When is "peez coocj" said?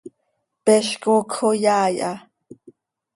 0.63-1.35